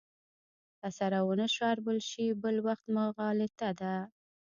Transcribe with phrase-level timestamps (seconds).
[0.79, 3.95] که سره ونه شاربل شي بل وخت مغالطه ده.